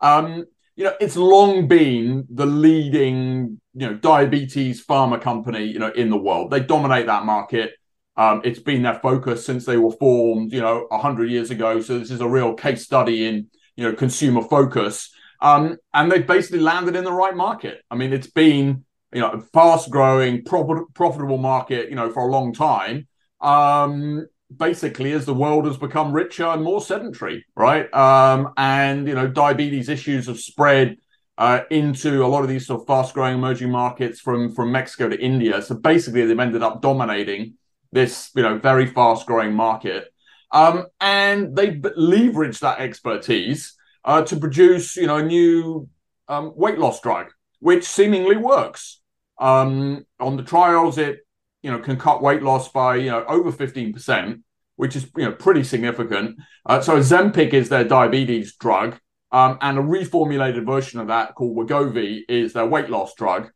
Um, 0.00 0.46
you 0.76 0.84
know, 0.84 0.94
it's 1.00 1.16
long 1.16 1.68
been 1.68 2.26
the 2.30 2.46
leading, 2.46 3.60
you 3.74 3.86
know, 3.86 3.94
diabetes 3.94 4.84
pharma 4.84 5.20
company, 5.20 5.64
you 5.64 5.78
know, 5.78 5.90
in 5.92 6.10
the 6.10 6.16
world. 6.16 6.50
They 6.50 6.60
dominate 6.60 7.06
that 7.06 7.24
market. 7.24 7.72
Um, 8.16 8.42
it's 8.44 8.58
been 8.58 8.82
their 8.82 8.98
focus 9.00 9.44
since 9.44 9.64
they 9.64 9.76
were 9.76 9.92
formed, 9.92 10.52
you 10.52 10.60
know, 10.60 10.86
hundred 10.90 11.30
years 11.30 11.50
ago. 11.50 11.80
So 11.80 11.98
this 11.98 12.10
is 12.10 12.20
a 12.20 12.28
real 12.28 12.54
case 12.54 12.84
study 12.84 13.26
in, 13.26 13.48
you 13.76 13.84
know, 13.84 13.94
consumer 13.94 14.42
focus. 14.42 15.10
Um, 15.40 15.76
and 15.92 16.10
they've 16.10 16.26
basically 16.26 16.60
landed 16.60 16.96
in 16.96 17.04
the 17.04 17.12
right 17.12 17.34
market. 17.34 17.82
I 17.90 17.96
mean, 17.96 18.12
it's 18.12 18.30
been, 18.30 18.84
you 19.12 19.20
know, 19.20 19.30
a 19.30 19.40
fast 19.40 19.90
growing, 19.90 20.44
profitable 20.44 21.38
market, 21.38 21.90
you 21.90 21.96
know, 21.96 22.10
for 22.12 22.22
a 22.22 22.30
long 22.30 22.52
time. 22.52 23.08
Um, 23.40 24.26
basically 24.56 25.12
as 25.12 25.26
the 25.26 25.34
world 25.34 25.66
has 25.66 25.76
become 25.76 26.12
richer 26.12 26.46
and 26.46 26.62
more 26.62 26.80
sedentary, 26.80 27.44
right? 27.56 27.92
Um, 27.94 28.52
and 28.56 29.06
you 29.06 29.14
know, 29.14 29.26
diabetes 29.26 29.88
issues 29.88 30.26
have 30.26 30.38
spread 30.38 30.96
uh, 31.38 31.62
into 31.70 32.24
a 32.24 32.28
lot 32.28 32.42
of 32.42 32.48
these 32.48 32.66
sort 32.66 32.80
of 32.80 32.86
fast-growing 32.86 33.34
emerging 33.34 33.70
markets 33.70 34.20
from 34.20 34.54
from 34.54 34.72
Mexico 34.72 35.08
to 35.08 35.20
India. 35.20 35.62
So 35.62 35.74
basically, 35.74 36.24
they've 36.24 36.38
ended 36.38 36.62
up 36.62 36.82
dominating 36.82 37.54
this 37.90 38.30
you 38.34 38.42
know 38.42 38.58
very 38.58 38.86
fast-growing 38.86 39.52
market, 39.54 40.12
um, 40.50 40.86
and 41.00 41.56
they 41.56 41.76
leveraged 41.76 42.60
that 42.60 42.80
expertise 42.80 43.74
uh, 44.04 44.22
to 44.22 44.36
produce 44.36 44.96
you 44.96 45.06
know 45.06 45.16
a 45.16 45.22
new 45.22 45.88
um, 46.28 46.52
weight 46.54 46.78
loss 46.78 47.00
drug, 47.00 47.32
which 47.60 47.84
seemingly 47.84 48.36
works. 48.36 49.00
Um, 49.38 50.06
on 50.20 50.36
the 50.36 50.44
trials, 50.44 50.98
it 50.98 51.26
you 51.62 51.70
know 51.70 51.78
can 51.78 51.96
cut 51.96 52.22
weight 52.22 52.42
loss 52.42 52.68
by 52.68 52.96
you 52.96 53.10
know 53.10 53.24
over 53.26 53.52
15% 53.52 54.42
which 54.76 54.96
is 54.96 55.08
you 55.16 55.24
know 55.24 55.32
pretty 55.32 55.62
significant. 55.62 56.38
Uh, 56.66 56.80
so 56.80 56.96
Ozempic 56.96 57.52
is 57.52 57.68
their 57.68 57.84
diabetes 57.84 58.56
drug. 58.56 58.98
Um, 59.30 59.56
and 59.62 59.78
a 59.78 59.82
reformulated 59.82 60.66
version 60.66 61.00
of 61.00 61.06
that 61.06 61.34
called 61.34 61.56
Wegovy 61.56 62.22
is 62.28 62.52
their 62.52 62.66
weight 62.66 62.90
loss 62.90 63.14
drug. 63.14 63.50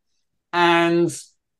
And 0.51 1.13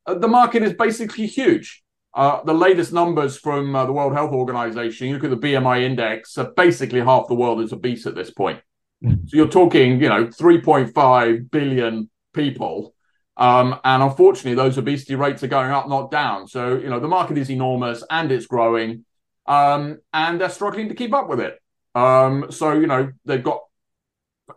uh, 0.06 0.14
the 0.14 0.26
market 0.26 0.62
is 0.62 0.72
basically 0.72 1.26
huge. 1.26 1.84
Uh, 2.14 2.42
the 2.42 2.54
latest 2.54 2.92
numbers 2.92 3.36
from 3.36 3.76
uh, 3.76 3.84
the 3.84 3.92
World 3.92 4.14
Health 4.14 4.32
Organization, 4.32 5.06
you 5.06 5.14
look 5.14 5.24
at 5.24 5.30
the 5.30 5.36
BMI 5.36 5.82
index, 5.82 6.36
uh, 6.36 6.44
basically 6.56 7.00
half 7.00 7.28
the 7.28 7.34
world 7.34 7.60
is 7.60 7.72
obese 7.72 8.06
at 8.06 8.16
this 8.16 8.30
point. 8.30 8.60
Mm. 9.04 9.28
So 9.28 9.36
you're 9.36 9.48
talking, 9.48 10.00
you 10.00 10.08
know, 10.08 10.26
3.5 10.26 11.50
billion 11.50 12.10
people 12.32 12.94
um, 13.38 13.78
and 13.84 14.02
unfortunately, 14.02 14.54
those 14.54 14.76
obesity 14.76 15.14
rates 15.14 15.42
are 15.42 15.48
going 15.48 15.70
up, 15.70 15.88
not 15.88 16.10
down. 16.10 16.48
So, 16.48 16.76
you 16.76 16.90
know, 16.90 17.00
the 17.00 17.08
market 17.08 17.38
is 17.38 17.50
enormous 17.50 18.02
and 18.10 18.30
it's 18.30 18.46
growing, 18.46 19.04
um, 19.46 19.98
and 20.12 20.40
they're 20.40 20.50
struggling 20.50 20.88
to 20.88 20.94
keep 20.94 21.14
up 21.14 21.28
with 21.28 21.40
it. 21.40 21.58
Um, 21.94 22.50
so, 22.50 22.72
you 22.72 22.86
know, 22.86 23.12
they've 23.24 23.42
got 23.42 23.60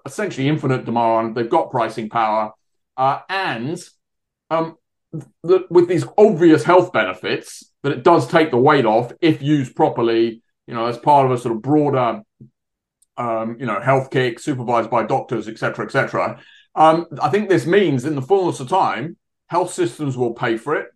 essentially 0.05 0.47
infinite 0.47 0.85
demand, 0.85 1.35
they've 1.35 1.49
got 1.49 1.71
pricing 1.71 2.09
power, 2.09 2.51
uh, 2.97 3.19
and 3.29 3.81
um, 4.49 4.75
with 5.43 5.87
these 5.87 6.05
obvious 6.17 6.63
health 6.63 6.91
benefits, 6.91 7.71
that 7.83 7.91
it 7.91 8.03
does 8.03 8.27
take 8.27 8.51
the 8.51 8.57
weight 8.57 8.85
off 8.85 9.11
if 9.21 9.41
used 9.41 9.75
properly, 9.75 10.43
you 10.67 10.73
know, 10.73 10.85
as 10.85 10.97
part 10.97 11.25
of 11.25 11.31
a 11.31 11.37
sort 11.37 11.55
of 11.55 11.61
broader, 11.61 12.21
um, 13.17 13.57
you 13.59 13.65
know, 13.65 13.79
health 13.79 14.11
kick 14.11 14.39
supervised 14.39 14.89
by 14.89 15.03
doctors, 15.03 15.47
et 15.47 15.57
cetera, 15.57 15.85
et 15.85 15.91
cetera. 15.91 16.39
Um, 16.75 17.07
I 17.21 17.29
think 17.29 17.49
this 17.49 17.65
means 17.65 18.05
in 18.05 18.15
the 18.15 18.21
fullness 18.21 18.59
of 18.59 18.69
time, 18.69 19.17
health 19.47 19.73
systems 19.73 20.17
will 20.17 20.33
pay 20.33 20.57
for 20.57 20.75
it, 20.75 20.87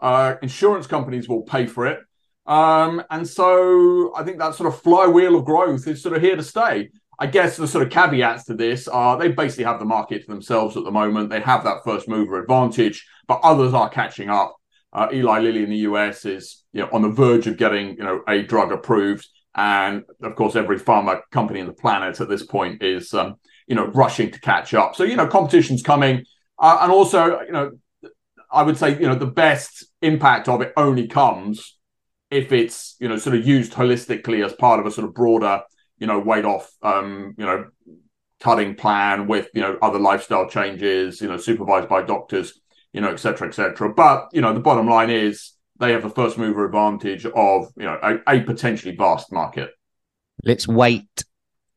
uh, 0.00 0.36
insurance 0.42 0.86
companies 0.86 1.28
will 1.28 1.42
pay 1.42 1.66
for 1.66 1.86
it. 1.86 2.00
Um, 2.46 3.02
and 3.10 3.26
so 3.26 4.14
I 4.14 4.22
think 4.22 4.38
that 4.38 4.54
sort 4.54 4.72
of 4.72 4.80
flywheel 4.80 5.36
of 5.36 5.44
growth 5.44 5.86
is 5.88 6.02
sort 6.02 6.14
of 6.14 6.22
here 6.22 6.36
to 6.36 6.42
stay. 6.42 6.90
I 7.18 7.26
guess 7.26 7.56
the 7.56 7.66
sort 7.66 7.86
of 7.86 7.92
caveats 7.92 8.44
to 8.44 8.54
this 8.54 8.88
are 8.88 9.16
they 9.16 9.28
basically 9.28 9.64
have 9.64 9.78
the 9.78 9.84
market 9.84 10.22
to 10.22 10.26
themselves 10.26 10.76
at 10.76 10.84
the 10.84 10.90
moment. 10.90 11.30
They 11.30 11.40
have 11.40 11.64
that 11.64 11.84
first 11.84 12.08
mover 12.08 12.40
advantage, 12.40 13.06
but 13.26 13.40
others 13.42 13.72
are 13.72 13.88
catching 13.88 14.28
up. 14.28 14.56
Uh, 14.92 15.08
Eli 15.12 15.40
Lilly 15.40 15.62
in 15.62 15.70
the 15.70 15.78
US 15.78 16.24
is 16.24 16.64
you 16.72 16.82
know, 16.82 16.88
on 16.92 17.02
the 17.02 17.08
verge 17.08 17.46
of 17.46 17.56
getting 17.56 17.96
you 17.96 18.04
know 18.04 18.22
a 18.28 18.42
drug 18.42 18.72
approved, 18.72 19.26
and 19.54 20.02
of 20.22 20.34
course 20.34 20.56
every 20.56 20.78
pharma 20.78 21.20
company 21.30 21.60
in 21.60 21.66
the 21.66 21.72
planet 21.72 22.20
at 22.20 22.28
this 22.28 22.44
point 22.44 22.82
is 22.82 23.14
um, 23.14 23.36
you 23.66 23.74
know, 23.74 23.86
rushing 23.86 24.30
to 24.30 24.40
catch 24.40 24.74
up. 24.74 24.94
So, 24.94 25.04
you 25.04 25.16
know, 25.16 25.26
competition's 25.26 25.82
coming. 25.82 26.24
Uh, 26.58 26.78
and 26.82 26.92
also, 26.92 27.40
you 27.40 27.52
know, 27.52 27.72
I 28.50 28.62
would 28.62 28.76
say, 28.76 28.92
you 28.98 29.06
know, 29.06 29.14
the 29.14 29.26
best 29.26 29.84
impact 30.02 30.48
of 30.48 30.60
it 30.60 30.72
only 30.76 31.08
comes 31.08 31.76
if 32.30 32.52
it's, 32.52 32.96
you 33.00 33.08
know, 33.08 33.16
sort 33.16 33.36
of 33.36 33.46
used 33.46 33.72
holistically 33.72 34.44
as 34.44 34.52
part 34.52 34.80
of 34.80 34.86
a 34.86 34.90
sort 34.90 35.06
of 35.06 35.14
broader, 35.14 35.62
you 35.98 36.06
know, 36.06 36.18
weight 36.18 36.44
off, 36.44 36.70
um, 36.82 37.34
you 37.38 37.44
know, 37.44 37.66
cutting 38.40 38.74
plan 38.74 39.26
with, 39.26 39.48
you 39.54 39.60
know, 39.60 39.78
other 39.80 39.98
lifestyle 39.98 40.48
changes, 40.48 41.20
you 41.20 41.28
know, 41.28 41.36
supervised 41.36 41.88
by 41.88 42.02
doctors, 42.02 42.60
you 42.92 43.00
know, 43.00 43.10
et 43.10 43.18
cetera, 43.18 43.48
et 43.48 43.54
cetera. 43.54 43.92
But, 43.92 44.28
you 44.32 44.40
know, 44.40 44.52
the 44.52 44.60
bottom 44.60 44.88
line 44.88 45.10
is 45.10 45.52
they 45.80 45.92
have 45.92 46.02
the 46.02 46.10
first 46.10 46.38
mover 46.38 46.64
advantage 46.64 47.26
of, 47.26 47.72
you 47.76 47.84
know, 47.84 47.98
a, 48.02 48.36
a 48.36 48.40
potentially 48.42 48.94
vast 48.94 49.32
market. 49.32 49.70
Let's 50.44 50.68
wait 50.68 51.24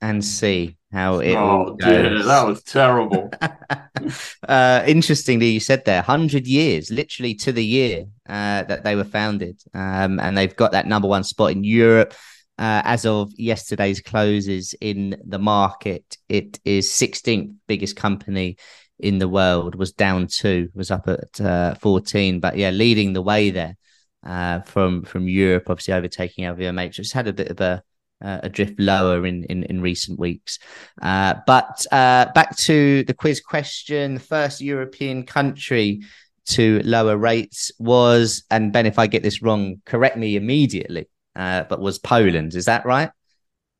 and 0.02 0.24
see 0.24 0.78
how 0.92 1.20
it 1.20 1.36
oh, 1.36 1.76
dear, 1.80 2.24
that 2.24 2.48
was 2.48 2.64
terrible. 2.64 3.30
uh, 4.48 4.84
interestingly, 4.88 5.50
you 5.50 5.60
said 5.60 5.84
there, 5.86 6.02
hundred 6.02 6.48
years, 6.48 6.90
literally 6.90 7.34
to 7.36 7.52
the 7.52 7.66
year 7.66 8.06
uh, 8.28 8.64
that 8.64 8.84
they 8.84 8.96
were 8.96 9.04
founded, 9.04 9.62
um, 9.74 10.20
and 10.20 10.38
they've 10.38 10.56
got 10.56 10.72
that 10.72 10.88
number 10.88 11.08
one 11.08 11.24
spot 11.24 11.52
in 11.52 11.64
Europe. 11.64 12.14
Uh, 12.60 12.82
as 12.86 13.06
of 13.06 13.32
yesterday's 13.38 14.02
closes 14.02 14.74
in 14.82 15.16
the 15.24 15.38
market, 15.38 16.18
it 16.28 16.60
is 16.66 16.88
16th 16.88 17.54
biggest 17.68 17.96
company 17.96 18.58
in 18.98 19.20
the 19.20 19.28
world. 19.28 19.76
Was 19.76 19.92
down 19.92 20.28
two, 20.28 20.70
was 20.74 20.90
up 20.90 21.08
at 21.08 21.40
uh, 21.42 21.76
14, 21.76 22.40
but 22.40 22.58
yeah, 22.58 22.72
leading 22.72 23.14
the 23.14 23.22
way 23.22 23.52
there 23.52 23.78
uh, 24.26 24.62
from 24.62 25.04
from 25.04 25.28
Europe, 25.28 25.70
obviously 25.70 25.94
overtaking 25.94 26.46
LVMH. 26.46 27.00
It's 27.00 27.12
had 27.12 27.28
a 27.28 27.34
bit 27.34 27.50
of 27.50 27.62
a 27.62 27.84
uh, 28.22 28.40
a 28.44 28.50
drift 28.50 28.80
lower 28.80 29.26
in, 29.26 29.44
in, 29.46 29.64
in 29.64 29.82
recent 29.82 30.20
weeks. 30.20 30.60
Uh, 31.02 31.36
but 31.46 31.86
uh, 31.92 32.28
back 32.34 32.56
to 32.58 33.04
the 33.04 33.14
quiz 33.14 33.42
question 33.42 34.16
the 34.16 34.20
first 34.20 34.62
European 34.62 35.24
country 35.24 36.02
to 36.46 36.82
lower 36.84 37.18
rates 37.18 37.72
was, 37.78 38.44
and 38.50 38.72
Ben, 38.72 38.86
if 38.86 39.00
I 39.00 39.08
get 39.08 39.24
this 39.24 39.42
wrong, 39.42 39.82
correct 39.86 40.18
me 40.18 40.36
immediately, 40.36 41.10
uh, 41.36 41.64
but 41.64 41.80
was 41.80 42.00
Poland. 42.00 42.56
Is 42.56 42.66
that 42.66 42.86
right? 42.86 43.12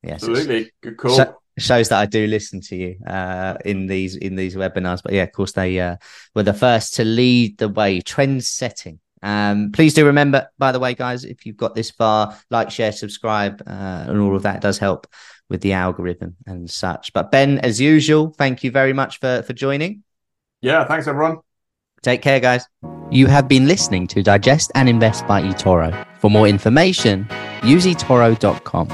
Yes. 0.02 0.22
Absolutely. 0.22 0.70
Good 0.82 0.96
call. 0.96 1.16
So, 1.16 1.34
shows 1.58 1.88
that 1.88 1.98
I 1.98 2.06
do 2.06 2.26
listen 2.26 2.60
to 2.60 2.76
you 2.76 2.96
uh, 3.04 3.56
in 3.64 3.86
these 3.86 4.14
in 4.14 4.36
these 4.36 4.54
webinars. 4.54 5.02
But 5.02 5.12
yeah, 5.12 5.24
of 5.24 5.32
course, 5.32 5.52
they 5.52 5.80
uh, 5.80 5.96
were 6.34 6.44
the 6.44 6.54
first 6.54 6.94
to 6.94 7.04
lead 7.04 7.58
the 7.58 7.68
way, 7.68 8.00
trend 8.00 8.44
setting 8.44 9.00
um, 9.22 9.72
please 9.72 9.94
do 9.94 10.06
remember, 10.06 10.48
by 10.58 10.72
the 10.72 10.78
way, 10.78 10.94
guys, 10.94 11.24
if 11.24 11.46
you've 11.46 11.56
got 11.56 11.74
this 11.74 11.90
far, 11.90 12.36
like, 12.50 12.70
share, 12.70 12.92
subscribe, 12.92 13.62
uh, 13.66 14.04
and 14.08 14.20
all 14.20 14.36
of 14.36 14.42
that 14.42 14.60
does 14.60 14.78
help 14.78 15.06
with 15.48 15.60
the 15.60 15.72
algorithm 15.72 16.36
and 16.46 16.70
such. 16.70 17.12
But 17.12 17.30
Ben, 17.30 17.58
as 17.58 17.80
usual, 17.80 18.34
thank 18.36 18.62
you 18.62 18.70
very 18.70 18.92
much 18.92 19.18
for 19.18 19.42
for 19.42 19.52
joining. 19.52 20.02
Yeah, 20.60 20.84
thanks 20.84 21.06
everyone. 21.06 21.38
Take 22.02 22.22
care, 22.22 22.40
guys. 22.40 22.66
You 23.10 23.26
have 23.26 23.48
been 23.48 23.66
listening 23.66 24.06
to 24.08 24.22
Digest 24.22 24.70
and 24.74 24.88
Invest 24.88 25.26
by 25.26 25.42
eToro. 25.42 26.06
For 26.18 26.30
more 26.30 26.46
information, 26.46 27.26
use 27.62 27.86
eToro.com. 27.86 28.88